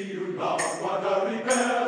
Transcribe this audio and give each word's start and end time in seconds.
see 0.00 0.12
you 0.12 0.34
now, 0.38 0.56
what 0.80 1.04
a 1.04 1.26
rebel. 1.26 1.79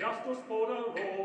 Miasto 0.00 0.32
spora 0.32 0.78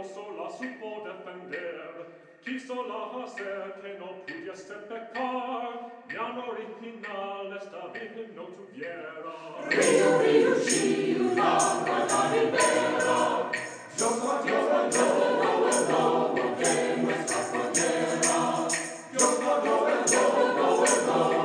sola 0.04 0.50
si 0.50 0.68
può 0.78 1.02
difender, 1.02 2.08
chi 2.42 2.60
sola 2.60 3.10
ha 3.10 3.26
ser 3.26 3.80
che 3.80 3.96
non 3.98 4.22
pudiesse 4.26 4.74
peccar, 4.90 5.80
mian 6.08 6.38
originale 6.38 7.58
sta 7.62 7.88
vivim 7.94 8.34
non 8.34 8.52
tuviera. 8.54 9.32
Rio, 9.70 10.20
rio, 10.20 10.60
sciu, 10.60 11.36
l'acqua 11.36 12.04
da 12.04 12.28
libera, 12.34 13.50
gioco, 13.96 14.44
gioco, 14.44 14.90
gioco, 14.90 15.40
gioco, 15.40 15.86
gioco, 15.88 16.56
che 16.58 16.96
mi 16.98 17.14
scappa 17.26 17.68
terra, 17.70 18.68
gioco, 19.16 19.62
gioco, 19.64 20.04
gioco, 20.04 20.86
gioco, 20.86 21.45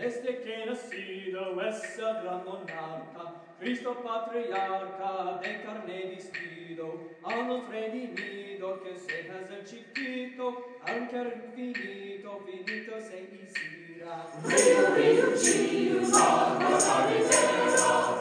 Este 0.00 0.40
che 0.42 0.64
nassido 0.64 1.60
essa 1.60 2.20
gran 2.22 2.44
monarca, 2.44 3.34
Cristo 3.58 3.96
patriarca 3.96 5.40
de 5.42 5.60
carne 5.64 6.14
vestido, 6.14 7.16
a 7.24 7.42
nos 7.42 7.68
redimido 7.68 8.80
che 8.80 8.94
se 8.96 9.28
ha 9.28 9.40
esercitito, 9.40 10.76
anche 10.84 11.16
infinito, 11.16 12.44
finito 12.46 13.00
se 13.00 13.26
isira. 13.42 14.24
Rio, 14.44 14.94
rio, 14.94 15.36
cius, 15.36 16.12
agora 16.12 17.06
vitero, 17.08 18.17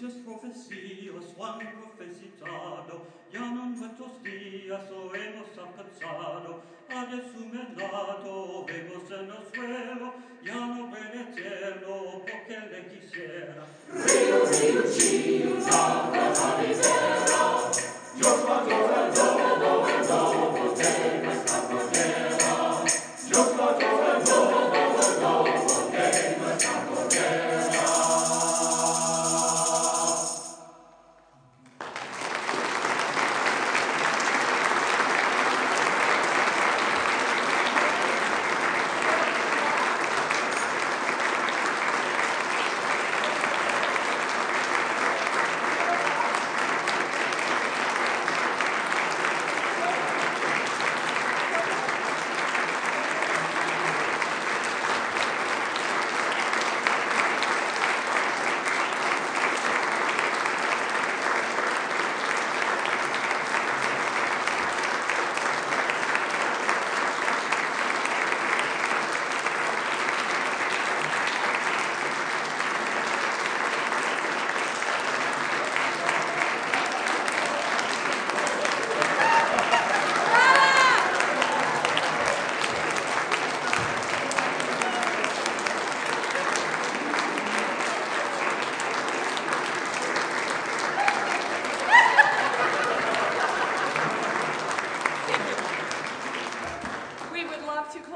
muchas 0.00 0.16
profecías 0.18 1.24
o 1.36 1.44
han 1.44 1.58
profetizado, 1.58 3.06
ya 3.32 3.40
no 3.50 3.66
nuestros 3.70 4.22
días 4.22 4.82
o 4.92 5.12
hemos 5.12 5.48
alcanzado, 5.58 6.62
ha 6.88 7.06
de 7.06 7.22
su 7.32 7.40
lado 7.76 8.64
vemos 8.64 9.10
en 9.10 9.30
el 9.30 9.42
suelo, 9.52 10.14
ya 10.44 10.54
no 10.54 10.90
ven 10.90 11.20
eterno 11.20 12.22
porque 12.22 12.60
le 12.70 12.86
quisiera. 12.88 13.66
Rio, 13.92 14.44
río, 14.46 14.82
río, 14.82 16.17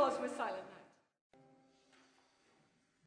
applause 0.02 0.20
was 0.20 0.32
silent. 0.36 0.81